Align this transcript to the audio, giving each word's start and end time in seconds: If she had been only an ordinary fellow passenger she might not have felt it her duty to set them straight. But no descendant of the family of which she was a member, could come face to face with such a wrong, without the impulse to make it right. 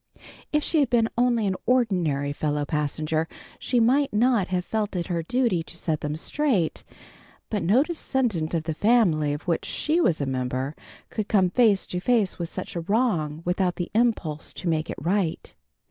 If 0.51 0.63
she 0.63 0.79
had 0.79 0.89
been 0.89 1.09
only 1.15 1.45
an 1.45 1.55
ordinary 1.67 2.33
fellow 2.33 2.65
passenger 2.65 3.27
she 3.59 3.79
might 3.79 4.11
not 4.11 4.47
have 4.47 4.65
felt 4.65 4.95
it 4.95 5.05
her 5.13 5.21
duty 5.21 5.61
to 5.61 5.77
set 5.77 6.01
them 6.01 6.15
straight. 6.15 6.83
But 7.51 7.61
no 7.61 7.83
descendant 7.83 8.55
of 8.55 8.63
the 8.63 8.73
family 8.73 9.31
of 9.31 9.43
which 9.47 9.63
she 9.65 10.01
was 10.01 10.19
a 10.19 10.25
member, 10.25 10.75
could 11.11 11.27
come 11.27 11.51
face 11.51 11.85
to 11.85 11.99
face 11.99 12.39
with 12.39 12.49
such 12.49 12.75
a 12.75 12.81
wrong, 12.81 13.43
without 13.45 13.75
the 13.75 13.91
impulse 13.93 14.53
to 14.53 14.67
make 14.67 14.89
it 14.89 14.97
right. 14.99 15.53